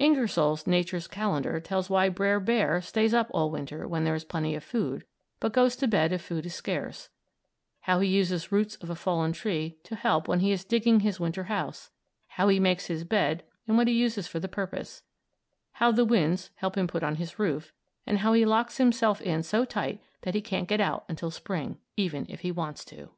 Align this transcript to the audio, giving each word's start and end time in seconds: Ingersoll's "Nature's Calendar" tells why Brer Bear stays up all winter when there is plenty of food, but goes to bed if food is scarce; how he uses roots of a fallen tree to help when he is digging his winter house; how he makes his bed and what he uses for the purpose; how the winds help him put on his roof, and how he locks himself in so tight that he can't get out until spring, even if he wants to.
Ingersoll's 0.00 0.66
"Nature's 0.66 1.06
Calendar" 1.06 1.60
tells 1.60 1.88
why 1.88 2.08
Brer 2.08 2.40
Bear 2.40 2.82
stays 2.82 3.14
up 3.14 3.28
all 3.32 3.48
winter 3.48 3.86
when 3.86 4.02
there 4.02 4.16
is 4.16 4.24
plenty 4.24 4.56
of 4.56 4.64
food, 4.64 5.04
but 5.38 5.52
goes 5.52 5.76
to 5.76 5.86
bed 5.86 6.12
if 6.12 6.20
food 6.20 6.44
is 6.46 6.54
scarce; 6.56 7.10
how 7.82 8.00
he 8.00 8.08
uses 8.08 8.50
roots 8.50 8.74
of 8.74 8.90
a 8.90 8.96
fallen 8.96 9.30
tree 9.32 9.78
to 9.84 9.94
help 9.94 10.26
when 10.26 10.40
he 10.40 10.50
is 10.50 10.64
digging 10.64 10.98
his 10.98 11.20
winter 11.20 11.44
house; 11.44 11.92
how 12.26 12.48
he 12.48 12.58
makes 12.58 12.86
his 12.86 13.04
bed 13.04 13.44
and 13.68 13.76
what 13.76 13.86
he 13.86 13.94
uses 13.94 14.26
for 14.26 14.40
the 14.40 14.48
purpose; 14.48 15.04
how 15.74 15.92
the 15.92 16.04
winds 16.04 16.50
help 16.56 16.76
him 16.76 16.88
put 16.88 17.04
on 17.04 17.14
his 17.14 17.38
roof, 17.38 17.72
and 18.04 18.18
how 18.18 18.32
he 18.32 18.44
locks 18.44 18.78
himself 18.78 19.22
in 19.22 19.44
so 19.44 19.64
tight 19.64 20.02
that 20.22 20.34
he 20.34 20.40
can't 20.40 20.66
get 20.66 20.80
out 20.80 21.04
until 21.08 21.30
spring, 21.30 21.78
even 21.96 22.26
if 22.28 22.40
he 22.40 22.50
wants 22.50 22.84
to. 22.84 23.10